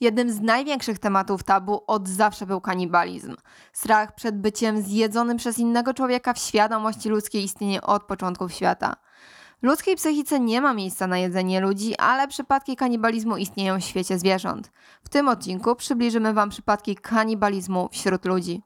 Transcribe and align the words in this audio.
Jednym 0.00 0.30
z 0.32 0.40
największych 0.40 0.98
tematów 0.98 1.42
tabu 1.42 1.84
od 1.86 2.08
zawsze 2.08 2.46
był 2.46 2.60
kanibalizm. 2.60 3.36
Strach 3.72 4.14
przed 4.14 4.40
byciem 4.40 4.82
zjedzonym 4.82 5.36
przez 5.36 5.58
innego 5.58 5.94
człowieka 5.94 6.32
w 6.32 6.38
świadomości 6.38 7.08
ludzkiej 7.08 7.44
istnieje 7.44 7.82
od 7.82 8.02
początków 8.02 8.52
świata. 8.52 8.96
W 9.62 9.66
ludzkiej 9.66 9.96
psychice 9.96 10.40
nie 10.40 10.60
ma 10.60 10.74
miejsca 10.74 11.06
na 11.06 11.18
jedzenie 11.18 11.60
ludzi, 11.60 11.96
ale 11.96 12.28
przypadki 12.28 12.76
kanibalizmu 12.76 13.36
istnieją 13.36 13.80
w 13.80 13.84
świecie 13.84 14.18
zwierząt. 14.18 14.72
W 15.02 15.08
tym 15.08 15.28
odcinku 15.28 15.76
przybliżymy 15.76 16.34
Wam 16.34 16.50
przypadki 16.50 16.96
kanibalizmu 16.96 17.88
wśród 17.92 18.24
ludzi. 18.24 18.62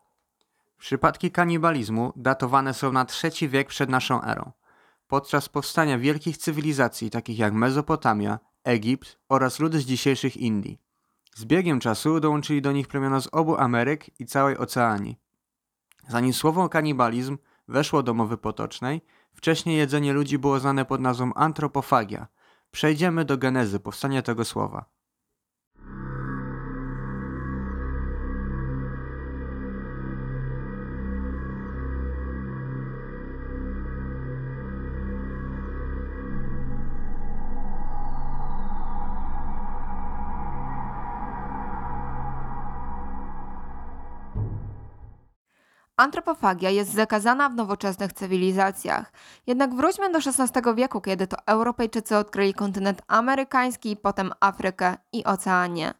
Przypadki 0.79 1.30
kanibalizmu 1.30 2.12
datowane 2.16 2.75
są 2.75 2.93
na 2.93 3.07
III 3.25 3.48
wiek 3.48 3.69
przed 3.69 3.91
naszą 3.91 4.23
erą. 4.23 4.53
Podczas 5.09 5.48
powstania 5.48 5.98
wielkich 5.98 6.37
cywilizacji 6.37 7.11
takich 7.11 7.39
jak 7.39 7.53
Mezopotamia, 7.53 8.39
Egipt 8.64 9.19
oraz 9.29 9.61
ludy 9.61 9.80
z 9.80 9.85
dzisiejszych 9.85 10.37
Indii. 10.37 10.84
Z 11.35 11.45
biegiem 11.45 11.80
czasu 11.80 12.21
dołączyli 12.21 12.62
do 12.62 12.72
nich 12.72 12.89
plemiona 12.89 13.21
z 13.21 13.29
obu 13.32 13.57
Ameryk 13.57 14.21
i 14.21 14.27
całej 14.27 14.59
Oceanii. 14.59 15.17
Zanim 16.09 16.32
słowo 16.32 16.68
kanibalizm 16.68 17.39
weszło 17.68 18.03
do 18.03 18.14
mowy 18.14 18.39
potocznej, 18.39 19.00
wcześniej 19.32 19.76
jedzenie 19.79 20.12
ludzi 20.12 20.39
było 20.39 20.61
znane 20.61 20.85
pod 20.85 21.00
nazwą 21.00 21.35
antropofagia. 21.35 22.26
Przejdziemy 22.71 23.25
do 23.25 23.39
genezy 23.39 23.81
powstania 23.81 24.23
tego 24.23 24.45
słowa. 24.45 24.85
Antropofagia 45.97 46.70
jest 46.70 46.92
zakazana 46.92 47.48
w 47.48 47.55
nowoczesnych 47.55 48.12
cywilizacjach. 48.12 49.12
Jednak 49.47 49.75
wróćmy 49.75 50.12
do 50.12 50.19
XVI 50.19 50.75
wieku, 50.75 51.01
kiedy 51.01 51.27
to 51.27 51.36
Europejczycy 51.47 52.17
odkryli 52.17 52.55
kontynent 52.55 53.03
amerykański, 53.09 53.97
potem 53.97 54.33
Afrykę 54.41 54.97
i 55.12 55.25
Oceanię. 55.25 55.95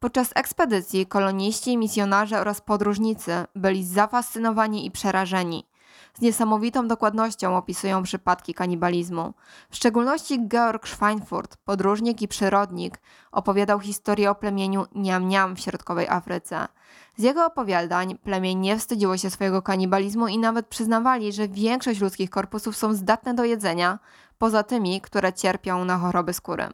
Podczas 0.00 0.30
ekspedycji 0.34 1.06
koloniści, 1.06 1.78
misjonarze 1.78 2.40
oraz 2.40 2.60
podróżnicy 2.60 3.44
byli 3.54 3.84
zafascynowani 3.84 4.86
i 4.86 4.90
przerażeni. 4.90 5.66
Z 6.14 6.20
niesamowitą 6.20 6.88
dokładnością 6.88 7.56
opisują 7.56 8.02
przypadki 8.02 8.54
kanibalizmu. 8.54 9.34
W 9.70 9.76
szczególności 9.76 10.48
Georg 10.48 10.88
Schweinfurt, 10.88 11.56
podróżnik 11.56 12.22
i 12.22 12.28
przyrodnik, 12.28 13.00
opowiadał 13.32 13.80
historię 13.80 14.30
o 14.30 14.34
plemieniu 14.34 14.86
Niam-Niam 14.94 15.56
w 15.56 15.60
środkowej 15.60 16.08
Afryce. 16.08 16.68
Z 17.16 17.22
jego 17.22 17.46
opowiadań 17.46 18.18
plemię 18.18 18.54
nie 18.54 18.78
wstydziło 18.78 19.16
się 19.16 19.30
swojego 19.30 19.62
kanibalizmu 19.62 20.28
i 20.28 20.38
nawet 20.38 20.66
przyznawali, 20.66 21.32
że 21.32 21.48
większość 21.48 22.00
ludzkich 22.00 22.30
korpusów 22.30 22.76
są 22.76 22.94
zdatne 22.94 23.34
do 23.34 23.44
jedzenia, 23.44 23.98
poza 24.38 24.62
tymi, 24.62 25.00
które 25.00 25.32
cierpią 25.32 25.84
na 25.84 25.98
choroby 25.98 26.32
skóry. 26.32 26.68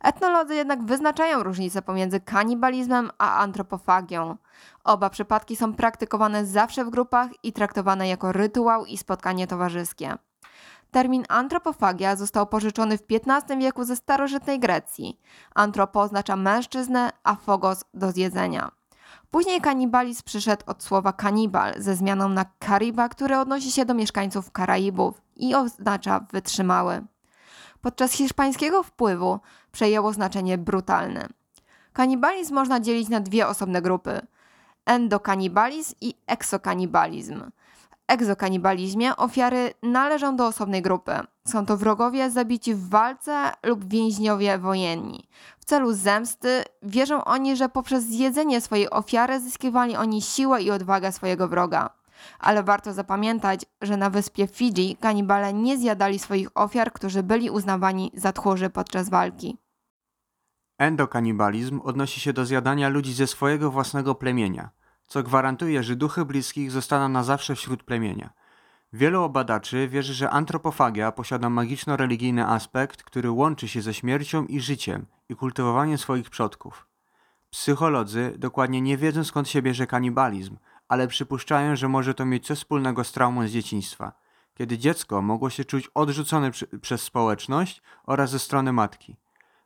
Etnolodzy 0.00 0.54
jednak 0.54 0.84
wyznaczają 0.84 1.42
różnicę 1.42 1.82
pomiędzy 1.82 2.20
kanibalizmem 2.20 3.10
a 3.18 3.38
antropofagią. 3.38 4.36
Oba 4.84 5.10
przypadki 5.10 5.56
są 5.56 5.74
praktykowane 5.74 6.46
zawsze 6.46 6.84
w 6.84 6.90
grupach 6.90 7.30
i 7.42 7.52
traktowane 7.52 8.08
jako 8.08 8.32
rytuał 8.32 8.86
i 8.86 8.98
spotkanie 8.98 9.46
towarzyskie. 9.46 10.16
Termin 10.90 11.24
antropofagia 11.28 12.16
został 12.16 12.46
pożyczony 12.46 12.98
w 12.98 13.02
XV 13.10 13.58
wieku 13.58 13.84
ze 13.84 13.96
starożytnej 13.96 14.60
Grecji. 14.60 15.20
Antropo 15.54 16.00
oznacza 16.00 16.36
mężczyznę, 16.36 17.10
a 17.24 17.34
phogos 17.34 17.84
do 17.94 18.12
zjedzenia. 18.12 18.70
Później 19.30 19.60
kanibalizm 19.60 20.22
przyszedł 20.24 20.62
od 20.66 20.82
słowa 20.82 21.12
kanibal 21.12 21.74
ze 21.78 21.96
zmianą 21.96 22.28
na 22.28 22.44
kariba, 22.58 23.08
które 23.08 23.40
odnosi 23.40 23.72
się 23.72 23.84
do 23.84 23.94
mieszkańców 23.94 24.50
Karaibów 24.50 25.22
i 25.36 25.54
oznacza 25.54 26.26
wytrzymały. 26.32 27.06
Podczas 27.86 28.12
hiszpańskiego 28.12 28.82
wpływu 28.82 29.38
przejęło 29.72 30.12
znaczenie 30.12 30.58
brutalny. 30.58 31.26
Kanibalizm 31.92 32.54
można 32.54 32.80
dzielić 32.80 33.08
na 33.08 33.20
dwie 33.20 33.46
osobne 33.46 33.82
grupy: 33.82 34.20
endokanibalizm 34.86 35.94
i 36.00 36.14
eksokanibalizm. 36.26 37.40
W 37.40 37.96
egzokanibalizmie 38.08 39.16
ofiary 39.16 39.74
należą 39.82 40.36
do 40.36 40.46
osobnej 40.46 40.82
grupy. 40.82 41.12
Są 41.44 41.66
to 41.66 41.76
wrogowie 41.76 42.30
zabici 42.30 42.74
w 42.74 42.88
walce 42.88 43.52
lub 43.62 43.84
więźniowie 43.88 44.58
wojenni. 44.58 45.28
W 45.58 45.64
celu 45.64 45.92
zemsty 45.92 46.64
wierzą 46.82 47.24
oni, 47.24 47.56
że 47.56 47.68
poprzez 47.68 48.04
zjedzenie 48.04 48.60
swojej 48.60 48.90
ofiary 48.90 49.40
zyskiwali 49.40 49.96
oni 49.96 50.22
siłę 50.22 50.62
i 50.62 50.70
odwagę 50.70 51.12
swojego 51.12 51.48
wroga. 51.48 51.90
Ale 52.38 52.62
warto 52.62 52.92
zapamiętać, 52.92 53.66
że 53.82 53.96
na 53.96 54.10
wyspie 54.10 54.46
Fidżi 54.46 54.96
kanibale 55.00 55.52
nie 55.52 55.78
zjadali 55.78 56.18
swoich 56.18 56.48
ofiar, 56.54 56.92
którzy 56.92 57.22
byli 57.22 57.50
uznawani 57.50 58.10
za 58.14 58.32
tchórzy 58.32 58.70
podczas 58.70 59.08
walki. 59.08 59.58
Endokanibalizm 60.78 61.80
odnosi 61.84 62.20
się 62.20 62.32
do 62.32 62.44
zjadania 62.44 62.88
ludzi 62.88 63.14
ze 63.14 63.26
swojego 63.26 63.70
własnego 63.70 64.14
plemienia, 64.14 64.70
co 65.06 65.22
gwarantuje, 65.22 65.82
że 65.82 65.96
duchy 65.96 66.24
bliskich 66.24 66.70
zostaną 66.70 67.08
na 67.08 67.22
zawsze 67.22 67.54
wśród 67.54 67.82
plemienia. 67.82 68.30
Wielu 68.92 69.30
badaczy 69.30 69.88
wierzy, 69.88 70.14
że 70.14 70.30
antropofagia 70.30 71.12
posiada 71.12 71.50
magiczno-religijny 71.50 72.46
aspekt, 72.46 73.02
który 73.02 73.30
łączy 73.30 73.68
się 73.68 73.82
ze 73.82 73.94
śmiercią 73.94 74.46
i 74.46 74.60
życiem 74.60 75.06
i 75.28 75.36
kultywowaniem 75.36 75.98
swoich 75.98 76.30
przodków. 76.30 76.86
Psycholodzy 77.50 78.34
dokładnie 78.38 78.80
nie 78.80 78.96
wiedzą 78.96 79.24
skąd 79.24 79.48
się 79.48 79.62
bierze 79.62 79.86
kanibalizm, 79.86 80.56
ale 80.88 81.08
przypuszczają, 81.08 81.76
że 81.76 81.88
może 81.88 82.14
to 82.14 82.24
mieć 82.24 82.46
coś 82.46 82.58
wspólnego 82.58 83.04
z 83.04 83.12
traumą 83.12 83.48
z 83.48 83.50
dzieciństwa, 83.50 84.12
kiedy 84.54 84.78
dziecko 84.78 85.22
mogło 85.22 85.50
się 85.50 85.64
czuć 85.64 85.90
odrzucone 85.94 86.50
przy, 86.50 86.66
przez 86.66 87.02
społeczność 87.02 87.82
oraz 88.06 88.30
ze 88.30 88.38
strony 88.38 88.72
matki. 88.72 89.16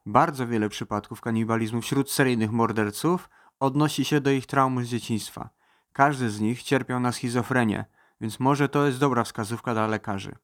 Bardzo 0.06 0.46
wiele 0.46 0.68
przypadków 0.68 1.20
kanibalizmu 1.20 1.80
wśród 1.80 2.10
seryjnych 2.10 2.52
morderców 2.52 3.30
odnosi 3.60 4.04
się 4.04 4.20
do 4.20 4.30
ich 4.30 4.46
traumy 4.46 4.84
z 4.84 4.88
dzieciństwa. 4.88 5.48
Każdy 5.92 6.30
z 6.30 6.40
nich 6.40 6.62
cierpiał 6.62 7.00
na 7.00 7.12
schizofrenię, 7.12 7.84
więc 8.20 8.40
może 8.40 8.68
to 8.68 8.86
jest 8.86 8.98
dobra 8.98 9.24
wskazówka 9.24 9.74
dla 9.74 9.86
lekarzy. 9.86 10.34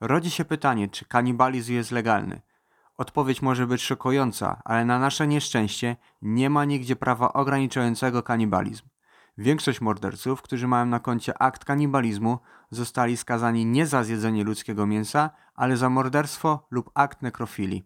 Rodzi 0.00 0.30
się 0.30 0.44
pytanie, 0.44 0.88
czy 0.88 1.04
kanibalizm 1.04 1.72
jest 1.72 1.90
legalny. 1.90 2.40
Odpowiedź 2.96 3.42
może 3.42 3.66
być 3.66 3.82
szokująca, 3.82 4.62
ale 4.64 4.84
na 4.84 4.98
nasze 4.98 5.26
nieszczęście 5.26 5.96
nie 6.22 6.50
ma 6.50 6.64
nigdzie 6.64 6.96
prawa 6.96 7.32
ograniczającego 7.32 8.22
kanibalizm. 8.22 8.93
Większość 9.38 9.80
morderców, 9.80 10.42
którzy 10.42 10.68
mają 10.68 10.86
na 10.86 11.00
koncie 11.00 11.42
akt 11.42 11.64
kanibalizmu, 11.64 12.38
zostali 12.70 13.16
skazani 13.16 13.66
nie 13.66 13.86
za 13.86 14.04
zjedzenie 14.04 14.44
ludzkiego 14.44 14.86
mięsa, 14.86 15.30
ale 15.54 15.76
za 15.76 15.90
morderstwo 15.90 16.66
lub 16.70 16.90
akt 16.94 17.22
nekrofilii. 17.22 17.84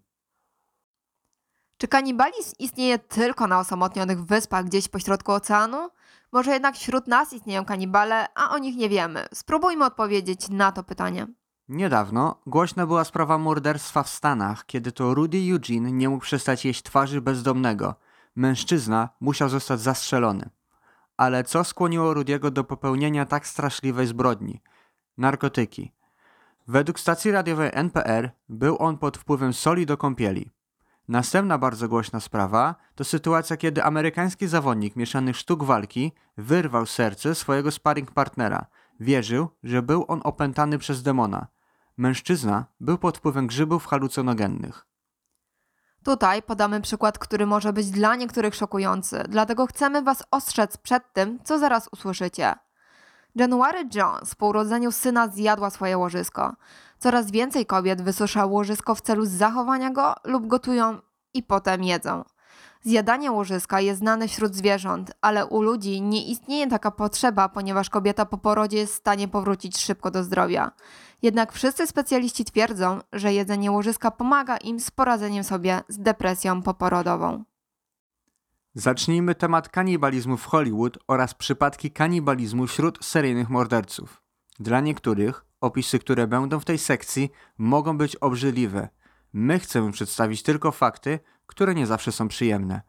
Czy 1.78 1.88
kanibalizm 1.88 2.53
istnieje 2.59 2.98
tylko 2.98 3.47
na 3.47 3.59
osamotnionych 3.59 4.25
wyspach 4.25 4.64
gdzieś 4.64 4.88
pośrodku 4.88 5.32
oceanu? 5.32 5.88
Może 6.32 6.53
jednak 6.53 6.76
wśród 6.76 7.06
nas 7.06 7.32
istnieją 7.32 7.65
kanibale, 7.65 8.26
a 8.34 8.50
o 8.50 8.59
nich 8.59 8.76
nie 8.76 8.88
wiemy. 8.88 9.26
Spróbujmy 9.34 9.84
odpowiedzieć 9.84 10.48
na 10.48 10.72
to 10.72 10.82
pytanie. 10.82 11.26
Niedawno 11.69 12.41
głośna 12.47 12.86
była 12.86 13.04
sprawa 13.04 13.38
morderstwa 13.38 14.03
w 14.03 14.09
Stanach, 14.09 14.66
kiedy 14.66 14.92
to 14.92 15.15
Rudy 15.15 15.38
Eugene 15.53 15.92
nie 15.92 16.09
mógł 16.09 16.22
przestać 16.22 16.65
jeść 16.65 16.82
twarzy 16.82 17.20
bezdomnego. 17.20 17.94
Mężczyzna 18.36 19.09
musiał 19.20 19.48
zostać 19.48 19.80
zastrzelony. 19.80 20.50
Ale 21.19 21.45
co 21.45 21.65
skłoniło 21.65 22.15
Rudiego 22.15 22.51
do 22.51 22.65
popełnienia 22.65 23.27
tak 23.27 23.47
straszliwej 23.47 24.06
zbrodni? 24.06 24.61
Narkotyki. 25.17 25.93
Według 26.69 27.01
stacji 27.01 27.31
radiowej 27.31 27.71
NPR 27.73 28.31
był 28.49 28.77
on 28.79 28.99
pod 28.99 29.19
wpływem 29.19 29.53
soli 29.53 29.87
do 29.87 29.97
kąpieli. 29.97 30.51
Następna 31.09 31.59
bardzo 31.59 31.89
głośna 31.89 32.21
sprawa 32.21 32.75
to 32.95 33.05
sytuacja, 33.05 33.57
kiedy 33.57 33.84
amerykański 33.84 34.47
zawodnik 34.48 34.97
mieszanych 34.97 35.37
sztuk 35.37 35.65
walki 35.65 36.13
wyrwał 36.37 36.87
serce 36.87 37.34
swojego 37.34 37.71
sparring 37.71 38.10
partnera. 38.10 38.66
Wierzył, 39.01 39.48
że 39.63 39.83
był 39.83 40.04
on 40.09 40.21
opętany 40.25 40.78
przez 40.78 41.03
demona. 41.03 41.47
Mężczyzna 41.97 42.66
był 42.81 42.98
pod 42.98 43.19
wpływem 43.19 43.47
grzybów 43.47 43.87
halucynogennych. 43.87 44.87
Tutaj 46.04 46.42
podamy 46.42 46.80
przykład, 46.80 47.18
który 47.18 47.47
może 47.47 47.72
być 47.72 47.91
dla 47.91 48.16
niektórych 48.16 48.54
szokujący, 48.54 49.24
dlatego 49.28 49.66
chcemy 49.66 50.03
Was 50.03 50.24
ostrzec 50.30 50.77
przed 50.77 51.12
tym, 51.12 51.39
co 51.45 51.59
zaraz 51.59 51.89
usłyszycie. 51.92 52.54
January 53.34 53.89
Jones 53.95 54.34
po 54.34 54.47
urodzeniu 54.47 54.92
syna 54.92 55.28
zjadła 55.28 55.71
swoje 55.71 55.98
łożysko. 55.98 56.56
Coraz 56.98 57.30
więcej 57.30 57.66
kobiet 57.66 58.03
wysusza 58.03 58.47
łożysko 58.47 58.95
w 58.95 59.00
celu 59.00 59.24
zachowania 59.27 59.91
go 59.91 60.15
lub 60.24 60.47
gotują 60.47 60.98
i 61.34 61.42
potem 61.42 61.84
jedzą. 61.84 62.24
Zjadanie 62.83 63.33
łożyska 63.33 63.80
jest 63.80 64.01
znane 64.01 64.28
wśród 64.28 64.54
zwierząt, 64.54 65.13
ale 65.21 65.47
u 65.47 65.63
ludzi 65.63 66.03
nie 66.03 66.27
istnieje 66.27 66.66
taka 66.66 66.91
potrzeba, 66.91 67.48
ponieważ 67.48 67.91
kobieta 67.91 68.27
po 68.27 68.39
porodzie 68.39 68.78
jest 68.78 68.92
w 68.92 68.97
stanie 68.97 69.28
powrócić 69.28 69.78
szybko 69.78 70.10
do 70.10 70.25
zdrowia. 70.25 70.72
Jednak 71.22 71.53
wszyscy 71.53 71.86
specjaliści 71.86 72.45
twierdzą, 72.45 73.01
że 73.13 73.33
jedzenie 73.33 73.71
łożyska 73.72 74.10
pomaga 74.10 74.57
im 74.57 74.80
z 74.80 74.91
poradzeniem 74.91 75.45
sobie 75.45 75.80
z 75.89 75.98
depresją 75.98 76.63
poporodową. 76.63 77.45
Zacznijmy 78.75 79.34
temat 79.34 79.69
kanibalizmu 79.69 80.36
w 80.36 80.47
Hollywood 80.47 80.98
oraz 81.09 81.34
przypadki 81.34 81.91
kanibalizmu 81.91 82.66
wśród 82.66 83.04
seryjnych 83.04 83.51
morderców. 83.51 84.22
Dla 84.60 84.80
niektórych 84.80 85.45
opisy, 85.60 85.98
które 85.98 86.27
będą 86.27 86.60
w 86.60 86.65
tej 86.65 86.78
sekcji, 86.78 87.30
mogą 87.59 87.98
być 87.98 88.16
obrzydliwe. 88.16 88.89
My 89.33 89.59
chcemy 89.59 89.92
przedstawić 89.92 90.42
tylko 90.42 90.72
fakty, 90.72 91.19
które 91.47 91.75
nie 91.75 91.86
zawsze 91.86 92.13
są 92.13 92.28
przyjemne. 92.28 92.83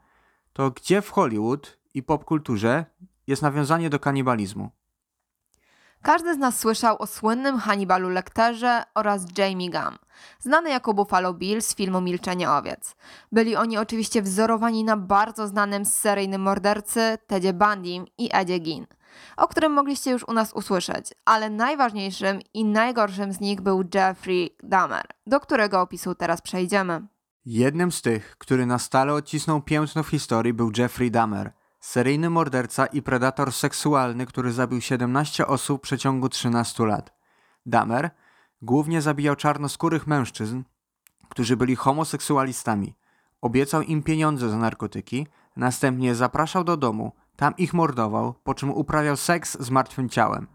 To 0.54 0.72
gdzie 0.72 1.02
w 1.02 1.10
Hollywood 1.10 1.78
i 1.94 2.04
popkulturze 2.04 2.86
jest 3.28 3.42
nawiązanie 3.42 3.90
do 3.90 4.00
kanibalizmu? 4.00 4.72
Każdy 6.02 6.34
z 6.34 6.38
nas 6.38 6.60
słyszał 6.60 7.02
o 7.02 7.08
słynnym 7.08 7.58
Hannibalu 7.58 8.10
Lecterze 8.10 8.84
oraz 8.96 9.26
Jamie 9.38 9.70
Gum, 9.70 9.98
znany 10.40 10.70
jako 10.70 10.94
Buffalo 10.94 11.34
Bill 11.34 11.62
z 11.62 11.76
filmu 11.76 12.02
Milczenie 12.02 12.52
owiec. 12.52 12.96
Byli 13.32 13.56
oni 13.56 13.78
oczywiście 13.78 14.22
wzorowani 14.22 14.84
na 14.84 14.98
bardzo 14.98 15.48
znanym 15.48 15.86
seryjnym 15.86 16.42
mordercy 16.42 17.18
Tedzie 17.28 17.54
Bundym 17.54 18.06
i 18.18 18.30
Edzie 18.34 18.60
Gein, 18.60 18.86
o 19.38 19.48
którym 19.48 19.74
mogliście 19.74 20.12
już 20.12 20.28
u 20.28 20.34
nas 20.34 20.54
usłyszeć, 20.54 21.14
ale 21.26 21.50
najważniejszym 21.50 22.40
i 22.54 22.66
najgorszym 22.66 23.34
z 23.34 23.40
nich 23.40 23.62
był 23.62 23.84
Jeffrey 23.94 24.56
Dahmer, 24.64 25.08
do 25.28 25.40
którego 25.40 25.82
opisu 25.82 26.16
teraz 26.16 26.42
przejdziemy. 26.42 27.08
Jednym 27.46 27.92
z 27.92 28.02
tych, 28.02 28.38
który 28.38 28.66
na 28.66 28.80
stale 28.80 29.14
odcisnął 29.14 29.62
piętno 29.62 30.04
w 30.04 30.10
historii 30.10 30.54
był 30.54 30.72
Jeffrey 30.78 31.12
Dahmer, 31.12 31.52
seryjny 31.80 32.30
morderca 32.30 32.86
i 32.86 33.02
predator 33.02 33.54
seksualny, 33.54 34.26
który 34.26 34.52
zabił 34.52 34.82
17 34.82 35.48
osób 35.48 35.80
w 35.80 35.82
przeciągu 35.82 36.30
13 36.30 36.86
lat. 36.86 37.14
Dahmer 37.66 38.10
głównie 38.62 39.02
zabijał 39.02 39.36
czarnoskórych 39.36 40.08
mężczyzn, 40.08 40.64
którzy 41.30 41.58
byli 41.58 41.76
homoseksualistami. 41.76 42.96
Obiecał 43.42 43.82
im 43.82 44.04
pieniądze 44.04 44.50
za 44.50 44.58
narkotyki, 44.58 45.28
następnie 45.56 46.16
zapraszał 46.16 46.64
do 46.64 46.78
domu, 46.78 47.12
tam 47.40 47.54
ich 47.58 47.74
mordował, 47.74 48.34
po 48.44 48.54
czym 48.54 48.72
uprawiał 48.72 49.18
seks 49.18 49.58
z 49.60 49.70
martwym 49.70 50.10
ciałem. 50.10 50.48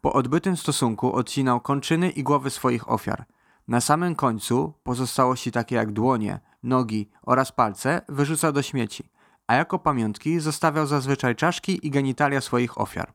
Po 0.00 0.12
odbytym 0.12 0.56
stosunku 0.56 1.12
odcinał 1.12 1.60
kończyny 1.60 2.10
i 2.10 2.22
głowy 2.22 2.50
swoich 2.50 2.90
ofiar. 2.90 3.24
Na 3.68 3.80
samym 3.80 4.14
końcu 4.14 4.74
pozostałości 4.82 5.52
takie 5.52 5.76
jak 5.76 5.92
dłonie, 5.92 6.40
nogi 6.62 7.10
oraz 7.22 7.52
palce 7.52 8.02
wyrzucał 8.08 8.52
do 8.52 8.62
śmieci, 8.62 9.10
a 9.46 9.54
jako 9.54 9.78
pamiątki 9.78 10.40
zostawiał 10.40 10.86
zazwyczaj 10.86 11.36
czaszki 11.36 11.86
i 11.86 11.90
genitalia 11.90 12.40
swoich 12.40 12.80
ofiar. 12.80 13.12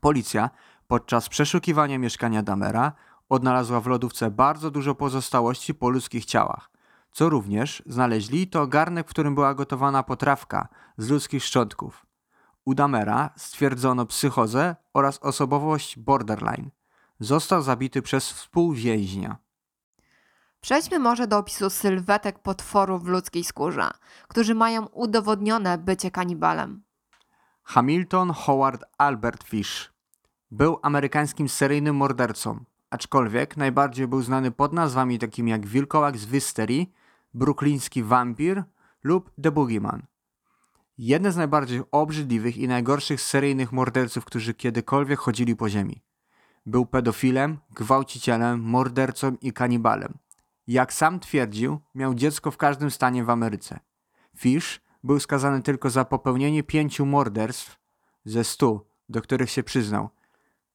Policja 0.00 0.50
podczas 0.86 1.28
przeszukiwania 1.28 1.98
mieszkania 1.98 2.42
Damera 2.42 2.92
odnalazła 3.28 3.80
w 3.80 3.86
lodówce 3.86 4.30
bardzo 4.30 4.70
dużo 4.70 4.94
pozostałości 4.94 5.74
po 5.74 5.90
ludzkich 5.90 6.24
ciałach. 6.24 6.71
Co 7.12 7.28
również 7.28 7.82
znaleźli 7.86 8.46
to 8.48 8.66
garnek, 8.66 9.06
w 9.06 9.10
którym 9.10 9.34
była 9.34 9.54
gotowana 9.54 10.02
potrawka 10.02 10.68
z 10.98 11.10
ludzkich 11.10 11.44
szczątków. 11.44 12.06
U 12.64 12.74
Damera 12.74 13.30
stwierdzono 13.36 14.06
psychozę 14.06 14.76
oraz 14.94 15.18
osobowość 15.18 15.98
borderline. 15.98 16.70
Został 17.20 17.62
zabity 17.62 18.02
przez 18.02 18.32
współwięźnia. 18.32 19.36
Przejdźmy 20.60 20.98
może 20.98 21.26
do 21.26 21.38
opisu 21.38 21.70
sylwetek 21.70 22.38
potworów 22.38 23.04
w 23.04 23.06
ludzkiej 23.06 23.44
skórze, 23.44 23.90
którzy 24.28 24.54
mają 24.54 24.86
udowodnione 24.86 25.78
bycie 25.78 26.10
kanibalem. 26.10 26.82
Hamilton 27.62 28.30
Howard 28.30 28.84
Albert 28.98 29.44
Fish 29.44 29.92
był 30.50 30.78
amerykańskim 30.82 31.48
seryjnym 31.48 31.96
mordercą, 31.96 32.64
aczkolwiek 32.90 33.56
najbardziej 33.56 34.08
był 34.08 34.22
znany 34.22 34.50
pod 34.50 34.72
nazwami 34.72 35.18
takimi 35.18 35.50
jak 35.50 35.66
Wilkołak 35.66 36.18
z 36.18 36.24
Wysterii, 36.24 36.92
Brookliński 37.34 38.02
Wampir 38.02 38.64
lub 39.02 39.30
The 39.42 39.50
Boogeyman. 39.50 40.06
Jeden 40.98 41.32
z 41.32 41.36
najbardziej 41.36 41.82
obrzydliwych 41.90 42.56
i 42.56 42.68
najgorszych 42.68 43.20
seryjnych 43.20 43.72
morderców, 43.72 44.24
którzy 44.24 44.54
kiedykolwiek 44.54 45.18
chodzili 45.18 45.56
po 45.56 45.68
ziemi. 45.68 46.02
Był 46.66 46.86
pedofilem, 46.86 47.58
gwałcicielem, 47.70 48.60
mordercą 48.60 49.36
i 49.40 49.52
kanibalem. 49.52 50.18
Jak 50.66 50.92
sam 50.92 51.20
twierdził, 51.20 51.80
miał 51.94 52.14
dziecko 52.14 52.50
w 52.50 52.56
każdym 52.56 52.90
stanie 52.90 53.24
w 53.24 53.30
Ameryce. 53.30 53.80
Fish 54.36 54.80
był 55.04 55.20
skazany 55.20 55.62
tylko 55.62 55.90
za 55.90 56.04
popełnienie 56.04 56.62
pięciu 56.62 57.06
morderstw 57.06 57.78
ze 58.24 58.44
stu, 58.44 58.86
do 59.08 59.22
których 59.22 59.50
się 59.50 59.62
przyznał. 59.62 60.08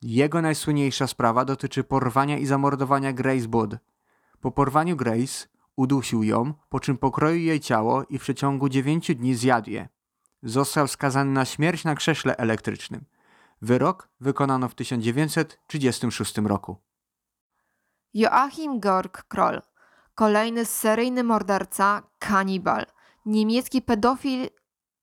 Jego 0.02 0.42
najsłynniejsza 0.42 1.08
sprawa 1.08 1.46
dotyczy 1.46 1.84
porwania 1.84 2.38
i 2.38 2.46
zamordowania 2.46 3.14
Grace 3.14 3.48
Budd. 3.48 3.78
Po 4.42 4.52
porwaniu 4.52 4.96
Grace 4.96 5.48
udusił 5.78 6.24
ją, 6.24 6.54
po 6.70 6.80
czym 6.80 6.98
pokroił 6.98 7.42
jej 7.42 7.60
ciało 7.60 8.04
i 8.04 8.20
w 8.20 8.22
przeciągu 8.22 8.70
dziewięciu 8.70 9.16
dni 9.16 9.36
zjadł 9.36 9.70
je. 9.70 9.90
Został 10.44 10.88
skazany 10.88 11.32
na 11.32 11.46
śmierć 11.46 11.84
na 11.84 11.96
krześle 11.96 12.38
elektrycznym. 12.38 13.06
Wyrok 13.62 14.10
wykonano 14.20 14.70
w 14.70 14.76
1936 14.76 16.38
roku. 16.38 16.78
Joachim 18.14 18.82
Georg 18.82 19.24
Kroll, 19.24 19.62
kolejny 20.16 20.66
seryjny 20.66 21.24
morderca, 21.24 22.04
kanibal, 22.20 22.86
niemiecki 23.26 23.82
pedofil 23.82 24.50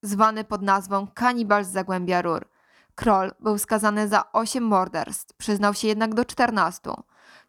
zwany 0.02 0.44
pod 0.44 0.62
nazwą 0.62 1.06
kanibal 1.14 1.64
z 1.64 1.68
Zagłębia 1.68 2.22
Rur. 2.22 2.48
Kroll 2.94 3.32
był 3.41 3.58
skazany 3.58 4.08
za 4.08 4.32
8 4.32 4.64
morderstw, 4.64 5.37
przyznał 5.37 5.75
się 5.75 5.88
jednak 5.88 6.14
do 6.14 6.25
14. 6.25 6.91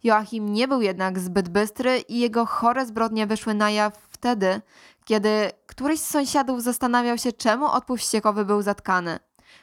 Joachim 0.03 0.53
nie 0.53 0.67
był 0.67 0.81
jednak 0.81 1.19
zbyt 1.19 1.49
bystry 1.49 1.97
i 1.99 2.19
jego 2.19 2.45
chore 2.45 2.85
zbrodnie 2.85 3.27
wyszły 3.27 3.53
na 3.53 3.71
jaw 3.71 3.97
wtedy, 4.09 4.61
kiedy 5.05 5.51
któryś 5.65 5.99
z 5.99 6.09
sąsiadów 6.09 6.63
zastanawiał 6.63 7.17
się, 7.17 7.31
czemu 7.31 7.65
odpływ 7.65 8.01
ściekowy 8.01 8.45
był 8.45 8.61
zatkany. 8.61 9.19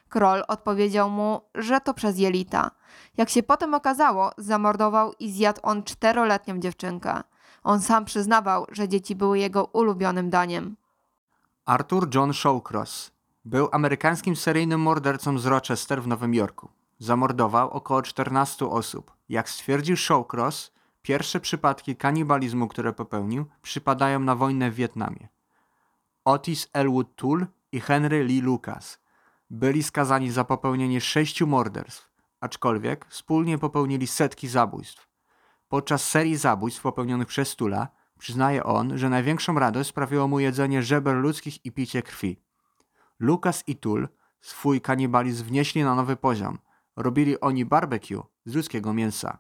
Kroll 0.08 0.44
odpowiedział 0.48 1.10
mu, 1.10 1.40
że 1.54 1.80
to 1.80 1.94
przez 1.94 2.18
jelita. 2.18 2.70
Jak 3.16 3.28
się 3.28 3.42
potem 3.42 3.74
okazało, 3.74 4.30
zamordował 4.38 5.12
i 5.18 5.32
zjadł 5.32 5.60
on 5.62 5.82
czteroletnią 5.82 6.58
dziewczynkę. 6.58 7.22
On 7.64 7.80
sam 7.80 8.04
przyznawał, 8.04 8.66
że 8.72 8.88
dzieci 8.88 9.16
były 9.16 9.38
jego 9.38 9.64
ulubionym 9.64 10.30
daniem. 10.30 10.76
Arthur 11.64 12.14
John 12.14 12.32
Shawcross 12.32 13.10
był 13.44 13.68
amerykańskim 13.72 14.36
seryjnym 14.36 14.80
mordercą 14.80 15.38
z 15.38 15.46
Rochester 15.46 16.02
w 16.02 16.06
Nowym 16.06 16.34
Jorku. 16.34 16.68
Zamordował 16.98 17.70
około 17.70 18.02
14 18.02 18.66
osób. 18.66 19.12
Jak 19.28 19.50
stwierdził 19.50 19.96
Shawcross, 19.96 20.72
pierwsze 21.02 21.40
przypadki 21.40 21.96
kanibalizmu, 21.96 22.68
które 22.68 22.92
popełnił, 22.92 23.46
przypadają 23.62 24.20
na 24.20 24.36
wojnę 24.36 24.70
w 24.70 24.74
Wietnamie. 24.74 25.28
Otis 26.24 26.68
Elwood 26.72 27.16
Toole 27.16 27.46
i 27.72 27.80
Henry 27.80 28.24
Lee 28.24 28.40
Lucas 28.40 28.98
byli 29.50 29.82
skazani 29.82 30.30
za 30.30 30.44
popełnienie 30.44 31.00
sześciu 31.00 31.46
morderstw, 31.46 32.10
aczkolwiek 32.40 33.06
wspólnie 33.08 33.58
popełnili 33.58 34.06
setki 34.06 34.48
zabójstw. 34.48 35.08
Podczas 35.68 36.08
serii 36.08 36.36
zabójstw 36.36 36.82
popełnionych 36.82 37.28
przez 37.28 37.56
Tula 37.56 37.88
przyznaje 38.18 38.64
on, 38.64 38.98
że 38.98 39.08
największą 39.08 39.54
radość 39.54 39.88
sprawiło 39.88 40.28
mu 40.28 40.40
jedzenie 40.40 40.82
żeber 40.82 41.16
ludzkich 41.16 41.64
i 41.66 41.72
picie 41.72 42.02
krwi. 42.02 42.42
Lucas 43.22 43.62
i 43.66 43.76
Tul 43.76 44.08
swój 44.40 44.80
kanibalizm 44.80 45.44
wnieśli 45.44 45.84
na 45.84 45.94
nowy 45.94 46.16
poziom. 46.16 46.58
Robili 46.96 47.40
oni 47.40 47.64
barbecue 47.64 48.22
z 48.44 48.54
ludzkiego 48.54 48.92
mięsa. 48.92 49.38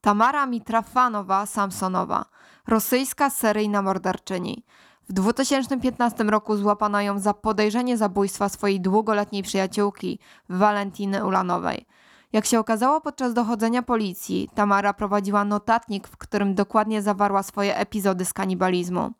Tamara 0.00 0.46
Mitrafanowa 0.46 1.46
Samsonowa, 1.46 2.24
rosyjska 2.66 3.30
seryjna 3.30 3.82
morderczyni. 3.82 4.64
W 5.08 5.12
2015 5.12 6.24
roku 6.24 6.56
złapano 6.56 7.00
ją 7.00 7.18
za 7.18 7.34
podejrzenie 7.34 7.96
zabójstwa 7.96 8.48
swojej 8.48 8.80
długoletniej 8.80 9.42
przyjaciółki, 9.42 10.18
Walentiny 10.48 11.24
Ulanowej. 11.24 11.86
Jak 12.32 12.44
się 12.44 12.58
okazało 12.58 13.00
podczas 13.00 13.34
dochodzenia 13.34 13.82
policji, 13.82 14.50
Tamara 14.54 14.92
prowadziła 14.92 15.44
notatnik, 15.44 16.08
w 16.08 16.16
którym 16.16 16.54
dokładnie 16.54 17.02
zawarła 17.02 17.42
swoje 17.42 17.76
epizody 17.76 18.24
z 18.24 18.32
kanibalizmu. 18.32 19.12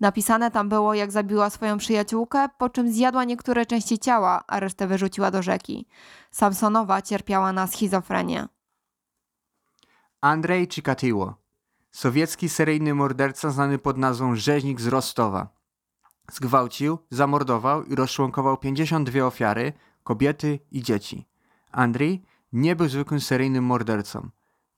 Napisane 0.00 0.50
tam 0.50 0.68
było, 0.68 0.94
jak 0.94 1.10
zabiła 1.10 1.50
swoją 1.50 1.78
przyjaciółkę, 1.78 2.48
po 2.58 2.68
czym 2.68 2.92
zjadła 2.92 3.24
niektóre 3.24 3.66
części 3.66 3.98
ciała, 3.98 4.44
a 4.46 4.60
resztę 4.60 4.86
wyrzuciła 4.86 5.30
do 5.30 5.42
rzeki. 5.42 5.86
Samsonowa 6.30 7.02
cierpiała 7.02 7.52
na 7.52 7.66
schizofrenię. 7.66 8.48
Andrzej 10.20 10.68
Chikatilo, 10.68 11.34
sowiecki 11.90 12.48
seryjny 12.48 12.94
morderca 12.94 13.50
znany 13.50 13.78
pod 13.78 13.98
nazwą 13.98 14.36
Rzeźnik 14.36 14.80
z 14.80 14.86
Rostowa. 14.86 15.48
Zgwałcił, 16.32 16.98
zamordował 17.10 17.84
i 17.84 17.94
rozczłonkował 17.94 18.56
52 18.56 19.24
ofiary, 19.26 19.72
kobiety 20.02 20.58
i 20.70 20.82
dzieci. 20.82 21.28
Andrzej 21.72 22.22
nie 22.52 22.76
był 22.76 22.88
zwykłym 22.88 23.20
seryjnym 23.20 23.64
mordercą. 23.64 24.28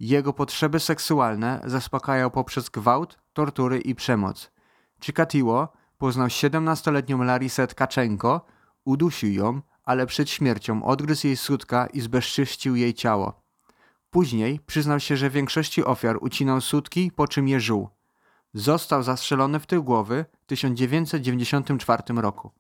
Jego 0.00 0.32
potrzeby 0.32 0.80
seksualne 0.80 1.60
zaspokajał 1.64 2.30
poprzez 2.30 2.70
gwałt, 2.70 3.18
tortury 3.32 3.78
i 3.78 3.94
przemoc. 3.94 4.52
Chikatilo 5.04 5.68
poznał 5.98 6.26
17-letnią 6.26 7.24
Larisę 7.24 7.66
Tkaczenko, 7.66 8.46
udusił 8.84 9.32
ją, 9.32 9.60
ale 9.84 10.06
przed 10.06 10.30
śmiercią 10.30 10.84
odgryzł 10.84 11.26
jej 11.26 11.36
sutka 11.36 11.86
i 11.86 12.00
zbezczyścił 12.00 12.76
jej 12.76 12.94
ciało. 12.94 13.42
Później 14.10 14.60
przyznał 14.66 15.00
się, 15.00 15.16
że 15.16 15.30
większości 15.30 15.84
ofiar 15.84 16.18
ucinał 16.20 16.60
sutki, 16.60 17.10
po 17.16 17.28
czym 17.28 17.48
je 17.48 17.60
żuł. 17.60 17.88
Został 18.54 19.02
zastrzelony 19.02 19.60
w 19.60 19.66
tył 19.66 19.84
głowy 19.84 20.24
w 20.40 20.46
1994 20.46 22.02
roku. 22.16 22.50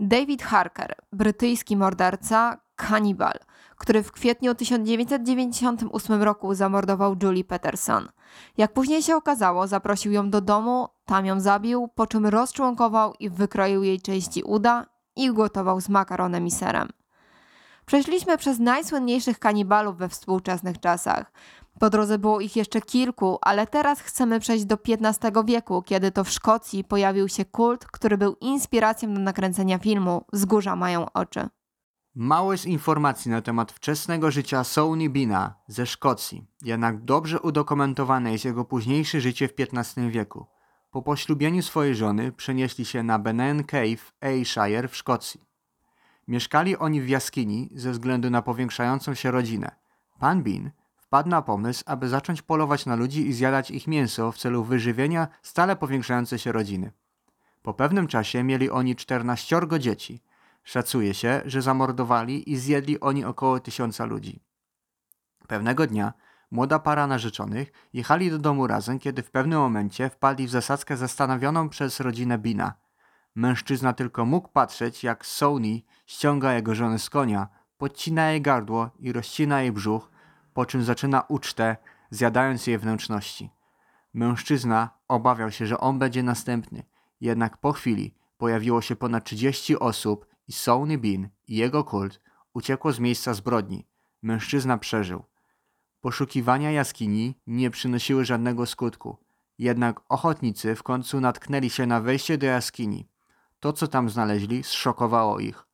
David 0.00 0.42
Harker, 0.42 0.94
brytyjski 1.12 1.76
morderca, 1.76 2.60
kanibal, 2.76 3.38
który 3.76 4.02
w 4.02 4.12
kwietniu 4.12 4.54
1998 4.54 6.22
roku 6.22 6.54
zamordował 6.54 7.16
Julie 7.22 7.44
Peterson. 7.44 8.08
Jak 8.56 8.72
później 8.72 9.02
się 9.02 9.16
okazało, 9.16 9.66
zaprosił 9.66 10.12
ją 10.12 10.30
do 10.30 10.40
domu, 10.40 10.88
tam 11.10 11.26
ją 11.26 11.40
zabił, 11.40 11.88
po 11.94 12.06
czym 12.06 12.26
rozczłonkował 12.26 13.14
i 13.20 13.30
wykroił 13.30 13.82
jej 13.82 14.00
części 14.00 14.42
uda 14.42 14.86
i 15.16 15.32
gotował 15.32 15.80
z 15.80 15.88
makaronem 15.88 16.46
i 16.46 16.50
serem. 16.50 16.88
Przeszliśmy 17.86 18.38
przez 18.38 18.58
najsłynniejszych 18.58 19.38
kanibalów 19.38 19.96
we 19.96 20.08
współczesnych 20.08 20.80
czasach. 20.80 21.32
Po 21.78 21.90
drodze 21.90 22.18
było 22.18 22.40
ich 22.40 22.56
jeszcze 22.56 22.80
kilku, 22.80 23.38
ale 23.42 23.66
teraz 23.66 24.00
chcemy 24.00 24.40
przejść 24.40 24.64
do 24.64 24.78
XV 24.88 25.44
wieku, 25.44 25.82
kiedy 25.82 26.10
to 26.10 26.24
w 26.24 26.30
Szkocji 26.30 26.84
pojawił 26.84 27.28
się 27.28 27.44
kult, 27.44 27.86
który 27.86 28.18
był 28.18 28.36
inspiracją 28.40 29.14
do 29.14 29.20
nakręcenia 29.20 29.78
filmu 29.78 30.24
Wzgórza 30.32 30.76
mają 30.76 31.12
oczy. 31.12 31.48
Mało 32.14 32.52
jest 32.52 32.66
informacji 32.66 33.30
na 33.30 33.42
temat 33.42 33.72
wczesnego 33.72 34.30
życia 34.30 34.64
Sony 34.64 35.08
Bina 35.08 35.54
ze 35.68 35.86
Szkocji, 35.86 36.46
jednak 36.62 37.04
dobrze 37.04 37.40
udokumentowane 37.40 38.32
jest 38.32 38.44
jego 38.44 38.64
późniejsze 38.64 39.20
życie 39.20 39.48
w 39.48 39.52
XV 39.58 40.10
wieku. 40.10 40.46
Po 40.90 41.02
poślubieniu 41.02 41.62
swojej 41.62 41.94
żony 41.94 42.32
przenieśli 42.32 42.84
się 42.84 43.02
na 43.02 43.18
Benen 43.18 43.64
Cave, 43.64 44.12
Ayrshire 44.20 44.88
w 44.88 44.96
Szkocji. 44.96 45.40
Mieszkali 46.28 46.76
oni 46.76 47.00
w 47.00 47.08
jaskini 47.08 47.70
ze 47.74 47.90
względu 47.90 48.30
na 48.30 48.42
powiększającą 48.42 49.14
się 49.14 49.30
rodzinę. 49.30 49.76
Pan 50.18 50.42
Bean 50.42 50.70
wpadł 50.96 51.28
na 51.28 51.42
pomysł, 51.42 51.82
aby 51.86 52.08
zacząć 52.08 52.42
polować 52.42 52.86
na 52.86 52.94
ludzi 52.94 53.28
i 53.28 53.32
zjadać 53.32 53.70
ich 53.70 53.86
mięso 53.86 54.32
w 54.32 54.38
celu 54.38 54.64
wyżywienia 54.64 55.28
stale 55.42 55.76
powiększającej 55.76 56.38
się 56.38 56.52
rodziny. 56.52 56.92
Po 57.62 57.74
pewnym 57.74 58.06
czasie 58.06 58.42
mieli 58.42 58.70
oni 58.70 58.96
14 58.96 59.60
dzieci. 59.78 60.22
Szacuje 60.64 61.14
się, 61.14 61.42
że 61.44 61.62
zamordowali 61.62 62.52
i 62.52 62.56
zjedli 62.56 63.00
oni 63.00 63.24
około 63.24 63.60
tysiąca 63.60 64.04
ludzi. 64.04 64.40
Pewnego 65.48 65.86
dnia 65.86 66.12
młoda 66.50 66.78
para 66.78 67.06
narzeczonych 67.06 67.72
jechali 67.92 68.30
do 68.30 68.38
domu 68.38 68.66
razem, 68.66 68.98
kiedy 68.98 69.22
w 69.22 69.30
pewnym 69.30 69.58
momencie 69.58 70.10
wpadli 70.10 70.46
w 70.46 70.50
zasadzkę 70.50 70.96
zastanowioną 70.96 71.68
przez 71.68 72.00
rodzinę 72.00 72.38
Bina. 72.38 72.74
Mężczyzna 73.34 73.92
tylko 73.92 74.24
mógł 74.24 74.48
patrzeć, 74.48 75.04
jak 75.04 75.26
Sony 75.26 75.82
ściąga 76.06 76.54
jego 76.54 76.74
żonę 76.74 76.98
z 76.98 77.10
konia, 77.10 77.48
podcina 77.78 78.30
jej 78.30 78.42
gardło 78.42 78.90
i 78.98 79.12
rozcina 79.12 79.62
jej 79.62 79.72
brzuch, 79.72 80.10
po 80.54 80.66
czym 80.66 80.84
zaczyna 80.84 81.22
ucztę, 81.28 81.76
zjadając 82.10 82.66
jej 82.66 82.78
wnętrzności. 82.78 83.50
Mężczyzna 84.14 84.90
obawiał 85.08 85.50
się, 85.50 85.66
że 85.66 85.80
on 85.80 85.98
będzie 85.98 86.22
następny, 86.22 86.82
jednak 87.20 87.56
po 87.56 87.72
chwili 87.72 88.14
pojawiło 88.38 88.82
się 88.82 88.96
ponad 88.96 89.24
30 89.24 89.78
osób 89.78 90.26
i 90.48 90.52
Sony 90.52 90.98
Bean 90.98 91.28
i 91.48 91.56
jego 91.56 91.84
kult 91.84 92.20
uciekło 92.54 92.92
z 92.92 92.98
miejsca 92.98 93.34
zbrodni. 93.34 93.86
Mężczyzna 94.22 94.78
przeżył. 94.78 95.24
Poszukiwania 96.00 96.70
jaskini 96.70 97.34
nie 97.46 97.70
przynosiły 97.70 98.24
żadnego 98.24 98.66
skutku, 98.66 99.16
jednak 99.58 100.00
ochotnicy 100.08 100.74
w 100.74 100.82
końcu 100.82 101.20
natknęli 101.20 101.70
się 101.70 101.86
na 101.86 102.00
wejście 102.00 102.38
do 102.38 102.46
jaskini. 102.46 103.08
To, 103.60 103.72
co 103.72 103.88
tam 103.88 104.10
znaleźli, 104.10 104.62
zszokowało 104.62 105.40
ich. 105.40 105.66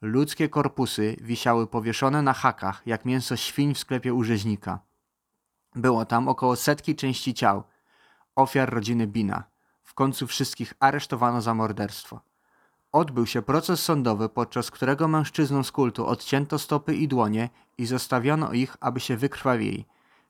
Ludzkie 0.00 0.48
korpusy 0.48 1.16
wisiały 1.20 1.66
powieszone 1.66 2.22
na 2.22 2.32
hakach, 2.32 2.82
jak 2.86 3.04
mięso 3.04 3.36
świń 3.36 3.74
w 3.74 3.78
sklepie 3.78 4.14
u 4.14 4.24
rzeźnika. 4.24 4.80
Było 5.74 6.04
tam 6.04 6.28
około 6.28 6.56
setki 6.56 6.96
części 6.96 7.34
ciał, 7.34 7.62
ofiar 8.34 8.70
rodziny 8.70 9.06
Bina. 9.06 9.44
W 9.82 9.94
końcu 9.94 10.26
wszystkich 10.26 10.74
aresztowano 10.80 11.40
za 11.40 11.54
morderstwo. 11.54 12.20
Odbył 12.94 13.26
się 13.26 13.42
proces 13.42 13.82
sądowy, 13.82 14.28
podczas 14.28 14.70
którego 14.70 15.08
mężczyznom 15.08 15.64
z 15.64 15.72
kultu 15.72 16.06
odcięto 16.06 16.58
stopy 16.58 16.94
i 16.94 17.08
dłonie 17.08 17.48
i 17.78 17.86
zostawiono 17.86 18.52
ich, 18.52 18.76
aby 18.80 19.00
się 19.00 19.16
wykrwawili, 19.16 19.86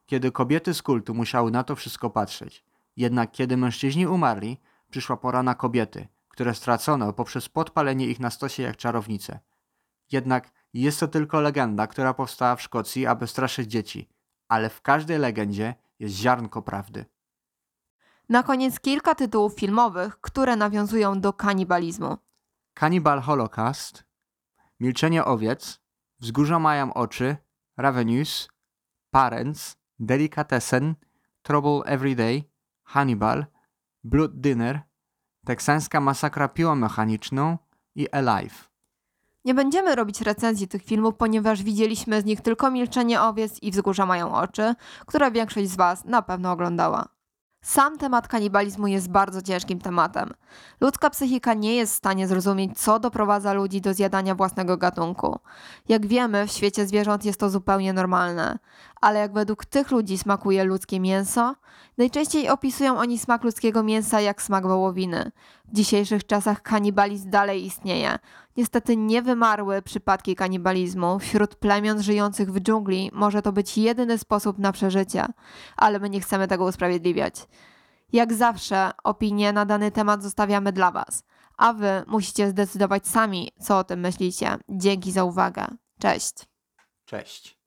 kiedy 0.06 0.32
kobiety 0.32 0.74
z 0.74 0.82
kultu 0.82 1.14
musiały 1.14 1.50
na 1.50 1.64
to 1.64 1.76
wszystko 1.76 2.10
patrzeć. 2.10 2.64
Jednak 2.96 3.32
kiedy 3.32 3.56
mężczyźni 3.56 4.06
umarli, 4.06 4.60
przyszła 4.90 5.16
pora 5.16 5.42
na 5.42 5.54
kobiety, 5.54 6.08
które 6.28 6.54
stracono 6.54 7.12
poprzez 7.12 7.48
podpalenie 7.48 8.06
ich 8.06 8.20
na 8.20 8.30
stosie 8.30 8.62
jak 8.62 8.76
czarownice. 8.76 9.40
Jednak 10.12 10.50
jest 10.74 11.00
to 11.00 11.08
tylko 11.08 11.40
legenda, 11.40 11.86
która 11.86 12.14
powstała 12.14 12.56
w 12.56 12.62
Szkocji, 12.62 13.06
aby 13.06 13.26
straszyć 13.26 13.70
dzieci, 13.70 14.08
ale 14.48 14.70
w 14.70 14.82
każdej 14.82 15.18
legendzie 15.18 15.74
jest 15.98 16.14
ziarnko 16.14 16.62
prawdy. 16.62 17.04
Na 18.28 18.42
koniec 18.42 18.80
kilka 18.80 19.14
tytułów 19.14 19.54
filmowych, 19.54 20.20
które 20.20 20.56
nawiązują 20.56 21.20
do 21.20 21.32
kanibalizmu. 21.32 22.16
Cannibal 22.74 23.20
Holocaust, 23.20 24.04
Milczenie 24.80 25.24
owiec, 25.24 25.80
Wzgórza 26.20 26.58
mają 26.58 26.94
oczy, 26.94 27.36
Ravenous, 27.76 28.48
Parents, 29.10 29.76
Delicatessen, 29.98 30.94
Trouble 31.42 31.92
Every 31.92 32.16
Day, 32.16 32.50
Hannibal, 32.82 33.46
Blood 34.04 34.40
Dinner, 34.40 34.80
Teksańska 35.46 36.00
masakra 36.00 36.48
piłą 36.48 36.74
mechaniczną 36.74 37.58
i 37.94 38.08
Alive. 38.12 38.70
Nie 39.44 39.54
będziemy 39.54 39.94
robić 39.94 40.20
recenzji 40.20 40.68
tych 40.68 40.82
filmów, 40.82 41.14
ponieważ 41.14 41.62
widzieliśmy 41.62 42.20
z 42.20 42.24
nich 42.24 42.40
tylko 42.40 42.70
Milczenie 42.70 43.22
owiec 43.22 43.62
i 43.62 43.70
Wzgórza 43.70 44.06
mają 44.06 44.34
oczy, 44.34 44.74
które 45.06 45.30
większość 45.30 45.68
z 45.70 45.76
Was 45.76 46.04
na 46.04 46.22
pewno 46.22 46.52
oglądała. 46.52 47.13
Sam 47.64 47.98
temat 47.98 48.28
kanibalizmu 48.28 48.86
jest 48.86 49.10
bardzo 49.10 49.42
ciężkim 49.42 49.80
tematem. 49.80 50.30
Ludzka 50.80 51.10
psychika 51.10 51.54
nie 51.54 51.76
jest 51.76 51.92
w 51.92 51.96
stanie 51.96 52.28
zrozumieć, 52.28 52.78
co 52.78 52.98
doprowadza 52.98 53.52
ludzi 53.52 53.80
do 53.80 53.94
zjadania 53.94 54.34
własnego 54.34 54.76
gatunku. 54.76 55.38
Jak 55.88 56.06
wiemy, 56.06 56.46
w 56.46 56.52
świecie 56.52 56.86
zwierząt 56.86 57.24
jest 57.24 57.40
to 57.40 57.50
zupełnie 57.50 57.92
normalne, 57.92 58.58
ale 59.04 59.20
jak 59.20 59.32
według 59.32 59.64
tych 59.64 59.90
ludzi 59.90 60.18
smakuje 60.18 60.64
ludzkie 60.64 61.00
mięso, 61.00 61.54
najczęściej 61.98 62.48
opisują 62.48 62.98
oni 62.98 63.18
smak 63.18 63.44
ludzkiego 63.44 63.82
mięsa 63.82 64.20
jak 64.20 64.42
smak 64.42 64.66
wołowiny. 64.66 65.30
W 65.64 65.76
dzisiejszych 65.76 66.26
czasach 66.26 66.62
kanibalizm 66.62 67.30
dalej 67.30 67.64
istnieje. 67.66 68.18
Niestety 68.56 68.96
nie 68.96 69.22
wymarły 69.22 69.82
przypadki 69.82 70.36
kanibalizmu. 70.36 71.18
Wśród 71.18 71.54
plemion 71.54 72.02
żyjących 72.02 72.52
w 72.52 72.60
dżungli 72.60 73.10
może 73.12 73.42
to 73.42 73.52
być 73.52 73.78
jedyny 73.78 74.18
sposób 74.18 74.58
na 74.58 74.72
przeżycie, 74.72 75.26
ale 75.76 75.98
my 75.98 76.10
nie 76.10 76.20
chcemy 76.20 76.48
tego 76.48 76.64
usprawiedliwiać. 76.64 77.46
Jak 78.12 78.32
zawsze, 78.32 78.90
opinie 79.04 79.52
na 79.52 79.64
dany 79.64 79.90
temat 79.90 80.22
zostawiamy 80.22 80.72
dla 80.72 80.90
Was, 80.90 81.24
a 81.56 81.72
Wy 81.72 82.02
musicie 82.06 82.48
zdecydować 82.48 83.08
sami, 83.08 83.52
co 83.60 83.78
o 83.78 83.84
tym 83.84 84.00
myślicie. 84.00 84.56
Dzięki 84.68 85.12
za 85.12 85.24
uwagę. 85.24 85.66
Cześć. 85.98 86.34
Cześć. 87.04 87.63